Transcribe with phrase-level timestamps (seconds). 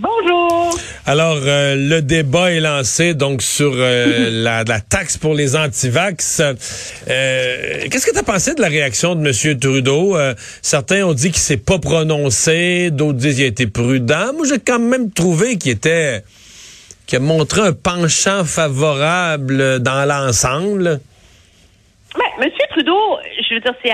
[0.00, 0.78] Bonjour.
[1.06, 6.40] Alors, euh, le débat est lancé donc sur euh, la, la taxe pour les antivax.
[6.40, 6.54] Euh,
[7.90, 9.58] Qu'est-ce que tu as pensé de la réaction de M.
[9.58, 10.16] Trudeau?
[10.16, 14.32] Euh, certains ont dit qu'il s'est pas prononcé, d'autres disent qu'il a été prudent.
[14.34, 16.22] Moi, j'ai quand même trouvé qu'il était
[17.08, 21.00] qu'il a montré un penchant favorable dans l'ensemble.
[22.14, 23.18] Ben, Monsieur Trudeau,
[23.48, 23.90] je veux dire, c'est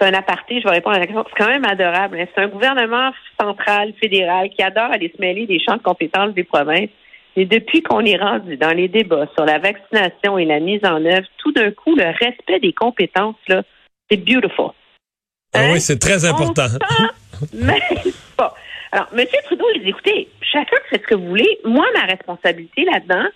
[0.00, 1.24] c'est un aparté, je vais répondre à la question.
[1.28, 2.18] C'est quand même adorable.
[2.18, 2.26] hein.
[2.34, 6.44] C'est un gouvernement central, fédéral, qui adore aller se mêler des champs de compétences des
[6.44, 6.88] provinces.
[7.36, 11.04] Et depuis qu'on est rendu dans les débats sur la vaccination et la mise en
[11.04, 13.62] œuvre, tout d'un coup, le respect des compétences, là,
[14.10, 14.70] c'est beautiful.
[15.54, 15.70] Ah Hein?
[15.72, 16.66] oui, c'est très important.
[17.54, 17.80] Mêle
[18.36, 18.54] pas.
[18.92, 19.24] Alors, M.
[19.44, 21.58] Trudeau, il dit, écoutez, chacun fait ce que vous voulez.
[21.64, 23.26] Moi, ma responsabilité là-dedans,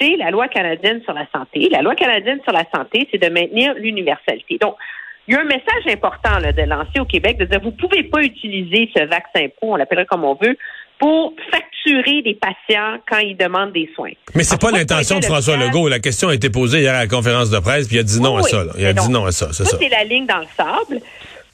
[0.00, 1.68] c'est la loi canadienne sur la santé.
[1.70, 4.58] La loi canadienne sur la santé, c'est de maintenir l'universalité.
[4.60, 4.74] Donc,
[5.28, 8.04] il y a un message important là, de lancer au Québec, de dire, vous pouvez
[8.04, 10.56] pas utiliser ce vaccin pro, on l'appellerait comme on veut,
[10.98, 14.12] pour facturer des patients quand ils demandent des soins.
[14.34, 15.56] Mais c'est pas l'intention de François.
[15.56, 15.88] Legault.
[15.88, 18.20] La question a été posée hier à la conférence de presse, puis il a dit
[18.20, 18.64] non Oui, à ça.
[18.64, 18.72] là.
[18.78, 19.64] Il a dit non à ça, c'est.
[19.64, 21.00] Ça, c'est la ligne dans le sable.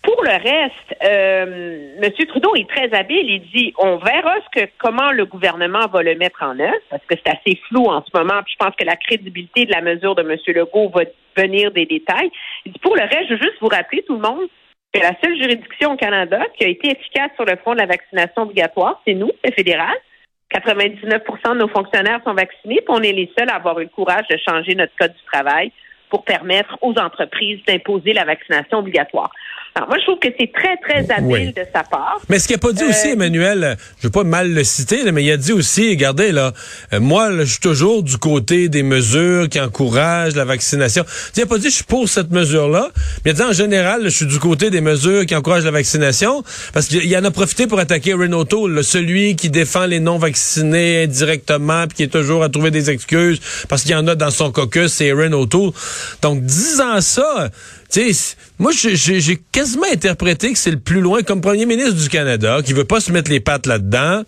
[0.02, 2.26] Pour le reste, euh, M.
[2.26, 3.30] Trudeau est très habile.
[3.30, 7.04] Il dit on verra ce que comment le gouvernement va le mettre en œuvre, parce
[7.06, 8.42] que c'est assez flou en ce moment.
[8.44, 10.36] Puis je pense que la crédibilité de la mesure de M.
[10.48, 11.02] Legault va
[11.36, 12.30] venir des détails.
[12.66, 14.48] Il dit pour le reste, je veux juste vous rappeler tout le monde
[14.92, 17.86] que la seule juridiction au Canada qui a été efficace sur le front de la
[17.86, 19.96] vaccination obligatoire, c'est nous, le fédéral.
[20.52, 23.88] 99% de nos fonctionnaires sont vaccinés, puis on est les seuls à avoir eu le
[23.88, 25.72] courage de changer notre code du travail
[26.10, 29.30] pour permettre aux entreprises d'imposer la vaccination obligatoire.
[29.74, 31.52] Alors moi, je trouve que c'est très, très habile Oui.
[31.54, 32.20] de sa part.
[32.28, 34.64] Mais ce qu'il n'a pas dit aussi, Euh, Emmanuel, euh, je veux pas mal le
[34.64, 36.52] citer, là, mais il a dit aussi, regardez, là,
[36.92, 41.06] euh, moi, là, je suis toujours du côté des mesures qui encouragent la vaccination.
[41.34, 42.90] Il n'a pas dit je suis pour cette mesure-là,
[43.24, 45.70] mais il a dit en général, je suis du côté des mesures qui encouragent la
[45.70, 46.44] vaccination,
[46.74, 51.86] parce qu'il il en a profité pour attaquer là, celui qui défend les non-vaccinés indirectement,
[51.86, 53.40] puis qui est toujours à trouver des excuses,
[53.70, 55.70] parce qu'il y en a dans son caucus, c'est Renault Toll.
[56.20, 57.48] Donc, disant ça,
[57.92, 62.60] sais, moi, j'ai- quasiment interprété que c'est le plus loin, comme premier ministre du Canada,
[62.64, 64.22] qui veut pas se mettre les pattes là-dedans,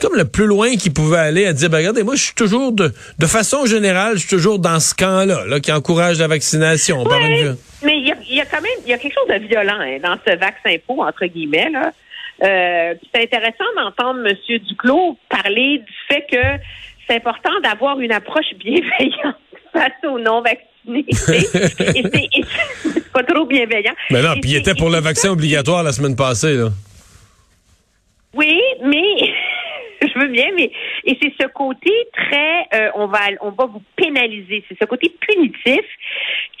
[0.00, 2.72] comme le plus loin qu'il pouvait aller à dire, ben, regardez, moi, je suis toujours,
[2.72, 7.04] de, de façon générale, je suis toujours dans ce camp-là, là, qui encourage la vaccination.
[7.50, 9.28] une- mais il y, a, il y a quand même il y a quelque chose
[9.40, 11.70] de violent hein, dans ce vaccin faux, entre guillemets.
[11.70, 11.92] Là.
[12.42, 14.34] Euh, c'est intéressant d'entendre M.
[14.68, 16.62] Duclos parler du fait que
[17.06, 19.36] c'est important d'avoir une approche bienveillante
[19.74, 20.66] face aux non-vaccinés.
[20.88, 21.04] Et
[22.82, 23.94] c'est pas trop bienveillant.
[24.10, 26.68] Mais non, puis il était pour le vaccin obligatoire la semaine passée, là.
[28.34, 29.02] Oui, mais
[30.02, 30.70] je veux bien, mais
[31.04, 35.12] et c'est ce côté très euh, on va on va vous pénaliser, c'est ce côté
[35.20, 35.84] punitif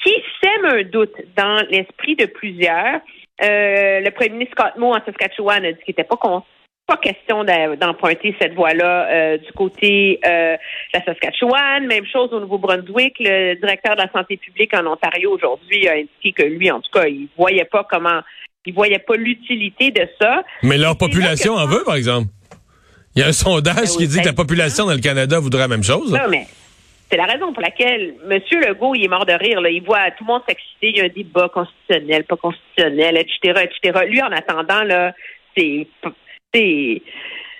[0.02, 3.00] qui sème un doute dans l'esprit de plusieurs.
[3.42, 6.42] Euh, le premier ministre Scott Moe en Saskatchewan a dit qu'il n'était pas con-
[6.90, 11.86] pas question d'emprunter cette voie-là euh, du côté euh, de la Saskatchewan.
[11.86, 13.14] Même chose au Nouveau-Brunswick.
[13.20, 16.90] Le directeur de la santé publique en Ontario aujourd'hui a indiqué que lui, en tout
[16.92, 18.20] cas, il voyait pas comment,
[18.66, 20.42] il voyait pas l'utilité de ça.
[20.64, 22.26] Mais leur population que- en veut, par exemple.
[23.14, 25.38] Il y a un sondage Ben qui dit que la ben- population dans le Canada
[25.38, 26.12] voudrait la même chose.
[26.12, 26.46] Non, mais
[27.08, 28.40] c'est la raison pour laquelle M.
[28.68, 29.60] Legault, il est mort de rire.
[29.60, 29.70] Là.
[29.70, 30.88] Il voit tout le monde s'exciter.
[30.88, 34.06] Il y a un débat constitutionnel, pas constitutionnel, etc., etc.
[34.08, 35.12] Lui, en attendant, là,
[35.56, 35.86] c'est,
[36.52, 37.02] c'est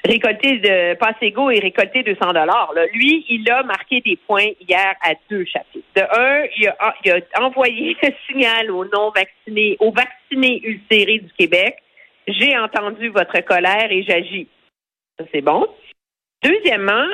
[0.05, 2.73] récolter de Passego et récolter 200 dollars.
[2.95, 5.87] Lui, il a marqué des points hier à deux chapitres.
[5.95, 11.77] De un, il a, envoyé le signal aux non-vaccinés, aux vaccinés ulcérés du Québec.
[12.27, 14.49] J'ai entendu votre colère et j'agis.
[15.19, 15.67] Ça, c'est bon.
[16.43, 17.07] Deuxièmement,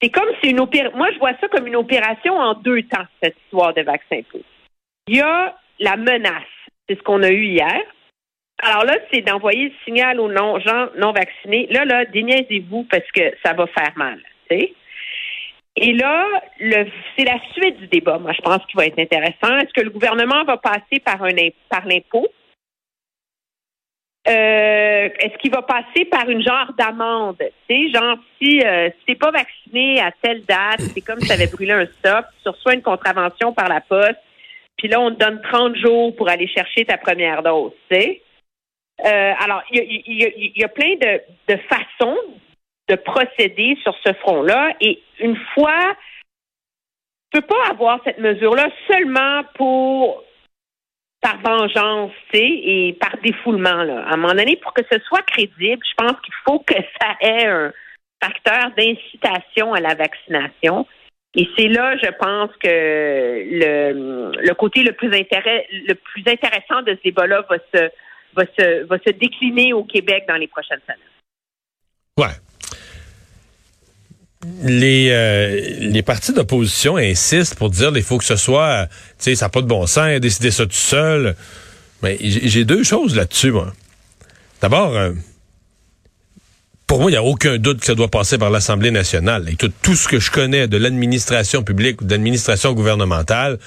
[0.00, 0.96] c'est comme si une opération.
[0.96, 4.20] Moi, je vois ça comme une opération en deux temps, cette histoire de vaccin.
[5.08, 6.42] Il y a la menace.
[6.88, 7.82] C'est ce qu'on a eu hier.
[8.64, 11.66] Alors là, c'est d'envoyer le signal aux non, gens non vaccinés.
[11.70, 14.18] Là, là, déniaisez-vous parce que ça va faire mal.
[15.76, 16.26] Et là,
[17.16, 19.58] c'est la suite du débat, moi, je pense, qui va être intéressant.
[19.58, 21.34] Est-ce que le gouvernement va passer par, un,
[21.68, 22.26] par l'impôt?
[24.26, 27.42] Euh, est-ce qu'il va passer par une genre d'amende?
[27.68, 31.32] Tu genre, si, euh, si t'es pas vacciné à telle date, c'est comme si tu
[31.32, 34.20] avais brûlé un stop, tu reçois une contravention par la poste,
[34.78, 38.22] puis là, on te donne 30 jours pour aller chercher ta première dose, tu sais?
[39.00, 42.18] Euh, alors, il y a, plein de, façons
[42.88, 44.74] de procéder sur ce front-là.
[44.80, 45.96] Et une fois,
[47.32, 50.22] tu peux pas avoir cette mesure-là seulement pour
[51.20, 53.82] par vengeance, et par défoulement.
[53.82, 54.04] Là.
[54.06, 57.16] À un moment donné, pour que ce soit crédible, je pense qu'il faut que ça
[57.22, 57.72] ait un
[58.22, 60.86] facteur d'incitation à la vaccination.
[61.34, 66.82] Et c'est là, je pense que le, le côté le plus, intérêt, le plus intéressant
[66.82, 67.90] de ce débat-là va se,
[68.34, 70.98] va, se, va se décliner au Québec dans les prochaines semaines.
[72.18, 72.34] Ouais.
[74.62, 79.34] Les, euh, les partis d'opposition insistent pour dire qu'il faut que ce soit, tu sais,
[79.34, 81.34] ça n'a pas de bon sens, décider ça tout seul.
[82.02, 83.72] Mais j'ai deux choses là-dessus, moi.
[84.60, 85.12] D'abord, euh,
[86.86, 89.48] pour moi, il n'y a aucun doute que ça doit passer par l'Assemblée nationale.
[89.48, 93.58] Et tout, tout ce que je connais de l'administration publique ou de l'administration gouvernementale,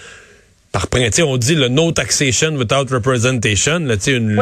[1.24, 4.40] on dit le no taxation without representation, là, une,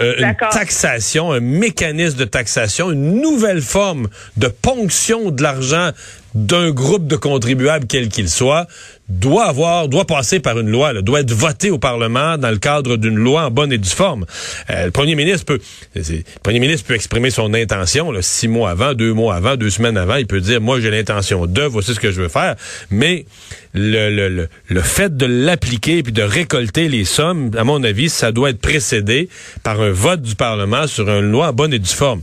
[0.00, 5.90] euh, une taxation, un mécanisme de taxation, une nouvelle forme de ponction de l'argent
[6.36, 8.66] d'un groupe de contribuables, quel qu'il soit,
[9.08, 12.98] doit avoir, doit passer par une loi, doit être voté au Parlement dans le cadre
[12.98, 14.26] d'une loi en bonne et due forme.
[14.68, 15.60] Euh, le premier ministre peut,
[15.94, 16.02] le
[16.42, 19.96] premier ministre peut exprimer son intention là, six mois avant, deux mois avant, deux semaines
[19.96, 20.16] avant.
[20.16, 22.56] Il peut dire, moi j'ai l'intention de, voici ce que je veux faire.
[22.90, 23.24] Mais
[23.72, 28.30] le, le, le, fait de l'appliquer puis de récolter les sommes, à mon avis, ça
[28.30, 29.30] doit être précédé
[29.62, 32.20] par un vote du Parlement sur une loi en bonne et due forme.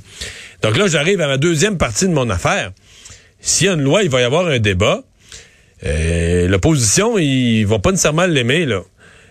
[0.62, 2.71] Donc là, j'arrive à ma deuxième partie de mon affaire.
[3.45, 5.01] S'il y a une loi, il va y avoir un débat.
[5.85, 8.79] Euh, l'opposition, ils vont pas nécessairement l'aimer, là.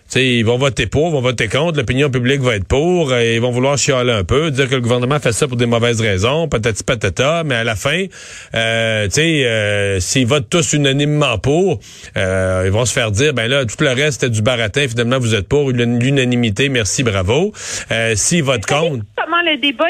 [0.07, 3.15] T'sais, ils vont voter pour, ils vont voter contre, l'opinion publique va être pour, et
[3.15, 5.65] euh, ils vont vouloir chialer un peu, dire que le gouvernement fait ça pour des
[5.65, 8.05] mauvaises raisons, patati patata, mais à la fin,
[8.53, 11.79] euh, euh, s'ils votent tous unanimement pour,
[12.15, 15.17] euh, ils vont se faire dire, ben là, tout le reste c'était du baratin, finalement
[15.17, 17.51] vous êtes pour, l'unanimité, merci, bravo.
[17.89, 19.03] Euh, s'ils votent contre...
[19.17, 19.89] Comment le débat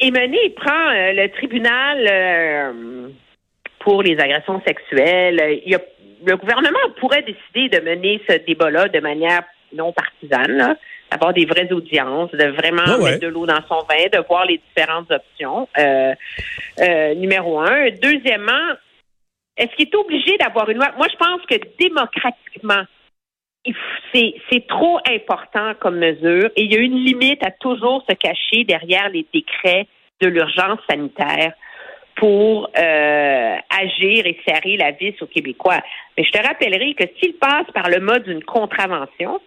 [0.00, 0.38] est mené?
[0.44, 2.74] Il prend le tribunal
[3.80, 5.60] pour les agressions sexuelles.
[5.64, 5.80] Il y a,
[6.24, 9.42] le gouvernement pourrait décider de mener ce débat-là de manière
[9.72, 10.76] non partisane,
[11.10, 14.46] d'avoir des vraies audiences, de vraiment ah mettre de l'eau dans son vin, de voir
[14.46, 15.68] les différentes options.
[15.78, 16.14] Euh,
[16.80, 17.90] euh, numéro un.
[18.02, 18.74] Deuxièmement,
[19.56, 20.92] est-ce qu'il est obligé d'avoir une loi?
[20.96, 22.82] Moi, je pense que démocratiquement,
[24.12, 28.64] c'est trop important comme mesure et il y a une limite à toujours se cacher
[28.64, 29.86] derrière les décrets
[30.20, 31.52] de l'urgence sanitaire
[32.16, 35.80] pour euh, agir et serrer la vis aux Québécois.
[36.16, 39.40] Mais je te rappellerai que s'il passe par le mode d'une contravention,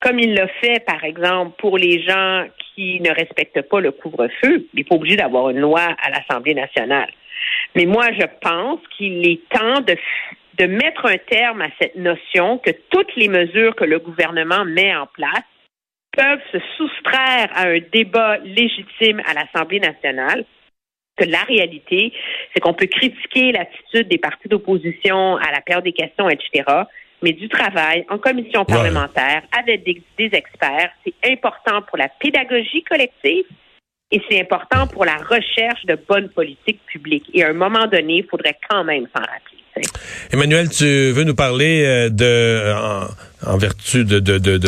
[0.00, 4.66] comme il l'a fait, par exemple, pour les gens qui ne respectent pas le couvre-feu,
[4.72, 7.10] il n'est pas obligé d'avoir une loi à l'Assemblée nationale.
[7.74, 9.96] Mais moi, je pense qu'il est temps de,
[10.58, 14.94] de mettre un terme à cette notion que toutes les mesures que le gouvernement met
[14.94, 15.44] en place
[16.16, 20.44] peuvent se soustraire à un débat légitime à l'Assemblée nationale
[21.16, 22.12] que la réalité,
[22.52, 26.64] c'est qu'on peut critiquer l'attitude des partis d'opposition à la période des questions, etc.
[27.22, 33.46] Mais du travail en commission parlementaire avec des, experts, c'est important pour la pédagogie collective
[34.10, 37.30] et c'est important pour la recherche de bonnes politiques publiques.
[37.32, 39.63] Et à un moment donné, il faudrait quand même s'en rappeler.
[40.32, 42.72] Emmanuel, tu veux nous parler euh, de
[43.46, 44.58] en, vertu de, de, de,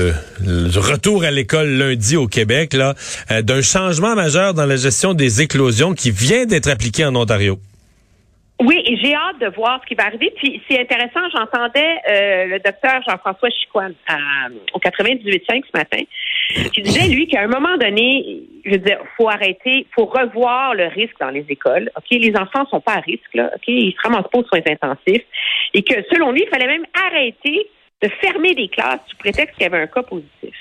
[0.41, 2.95] du retour à l'école lundi au Québec, là,
[3.31, 7.59] euh, d'un changement majeur dans la gestion des éclosions qui vient d'être appliqué en Ontario?
[8.59, 10.33] Oui, et j'ai hâte de voir ce qui va arriver.
[10.37, 13.95] Puis c'est intéressant, j'entendais euh, le docteur Jean-François Chicoine
[14.73, 16.03] au 98.5 ce matin,
[16.73, 20.87] qui disait, lui, qu'à un moment donné, je veux dire, faut arrêter, faut revoir le
[20.87, 21.91] risque dans les écoles.
[21.97, 23.51] OK, les enfants sont pas à risque, là.
[23.55, 25.25] OK, ils se ramassent pas aux soins intensifs.
[25.75, 27.69] Et que, selon lui, il fallait même arrêter
[28.03, 30.55] de fermer des classes sous prétexte qu'il y avait un cas positif.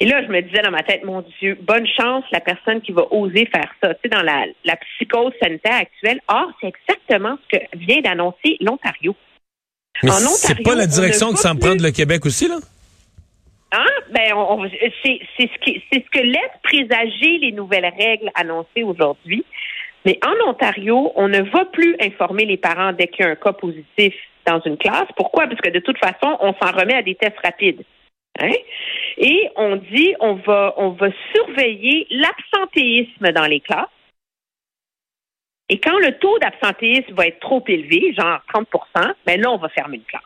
[0.00, 2.92] Et là, je me disais dans ma tête, mon Dieu, bonne chance la personne qui
[2.92, 3.94] va oser faire ça.
[3.94, 6.20] Tu sais, dans la, la psychose sanitaire actuelle.
[6.28, 9.14] Or, c'est exactement ce que vient d'annoncer l'Ontario.
[10.02, 12.56] Mais c'est pas la direction que s'en prendre le Québec aussi, là?
[13.72, 13.86] Hein?
[14.10, 14.32] Ben,
[15.02, 19.44] c'est ce, qui, ce que laisse présager les nouvelles règles annoncées aujourd'hui.
[20.04, 23.36] Mais en Ontario, on ne va plus informer les parents dès qu'il y a un
[23.36, 24.14] cas positif
[24.46, 25.08] dans une classe.
[25.16, 25.46] Pourquoi?
[25.48, 27.82] Parce que de toute façon, on s'en remet à des tests rapides.
[28.38, 28.52] Hein?
[29.18, 33.88] Et on dit on va on va surveiller l'absentéisme dans les classes.
[35.68, 39.68] Et quand le taux d'absentéisme va être trop élevé, genre 30% ben là, on va
[39.70, 40.22] fermer une classe.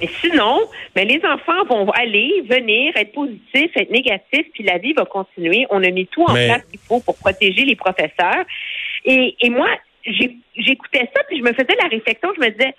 [0.00, 0.60] Mais sinon,
[0.94, 5.66] ben les enfants vont aller, venir, être positifs, être négatifs, puis la vie va continuer.
[5.70, 8.44] On a mis tout en place qu'il faut pour protéger les professeurs.
[9.04, 9.68] Et, et moi,
[10.04, 12.74] j'écoutais ça, puis je me faisais la réflexion, je me disais,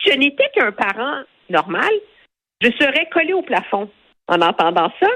[0.00, 1.90] si je n'étais qu'un parent normal,
[2.60, 3.90] je serais collé au plafond
[4.28, 5.06] en entendant ça.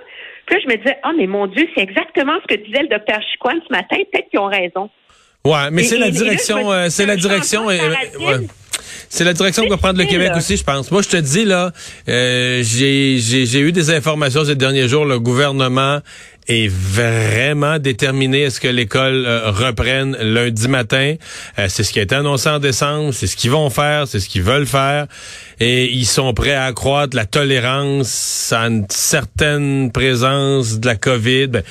[0.46, 2.88] Puis là, je me disais, oh, mais mon Dieu, c'est exactement ce que disait le
[2.88, 3.96] docteur Chicoine ce matin.
[4.12, 4.90] Peut-être qu'ils ont raison.
[5.44, 7.66] Ouais, mais c'est la direction, euh, c'est la direction.
[9.08, 10.36] c'est la direction que va prendre le Québec là.
[10.36, 10.90] aussi, je pense.
[10.92, 11.72] Moi, je te dis, là,
[12.08, 15.04] euh, j'ai eu des informations ces derniers jours.
[15.04, 15.98] Le gouvernement
[16.48, 21.14] est vraiment déterminé à ce que l'école euh, reprenne lundi matin.
[21.58, 23.12] Euh, c'est ce qui a été annoncé en décembre.
[23.14, 24.08] C'est ce qu'ils vont faire.
[24.08, 25.06] C'est ce qu'ils veulent faire.
[25.60, 31.48] Et ils sont prêts à accroître la tolérance à une certaine présence de la COVID.
[31.48, 31.62] Ben,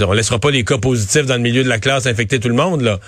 [0.00, 2.54] on laissera pas les cas positifs dans le milieu de la classe infecter tout le
[2.54, 2.98] monde, là.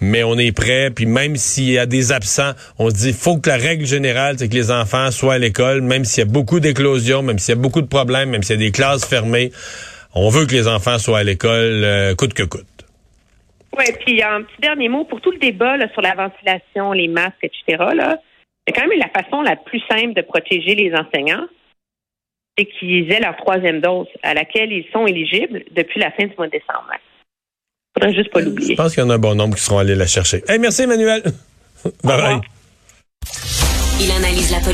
[0.00, 0.90] Mais on est prêt.
[0.90, 4.36] Puis même s'il y a des absents, on se dit, faut que la règle générale,
[4.38, 7.54] c'est que les enfants soient à l'école, même s'il y a beaucoup d'éclosions, même s'il
[7.54, 9.52] y a beaucoup de problèmes, même s'il y a des classes fermées.
[10.14, 12.66] On veut que les enfants soient à l'école euh, coûte que coûte.
[13.78, 17.08] Oui, puis un petit dernier mot pour tout le débat là, sur la ventilation, les
[17.08, 17.82] masques, etc.
[17.94, 18.18] Là,
[18.66, 21.46] c'est quand même la façon la plus simple de protéger les enseignants,
[22.58, 26.34] c'est qu'ils aient leur troisième dose à laquelle ils sont éligibles depuis la fin du
[26.36, 26.90] mois de décembre.
[27.94, 28.76] Faudrait juste pas Je l'oublier.
[28.76, 30.42] pense qu'il y en a un bon nombre qui seront allés la chercher.
[30.48, 31.22] Hey, merci Emmanuel.
[32.04, 32.40] bye bye.
[34.00, 34.70] Il analyse la politique.